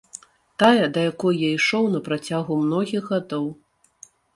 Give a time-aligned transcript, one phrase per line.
[0.63, 3.51] Тая, да якой я ішоў на працягу многіх гадоў.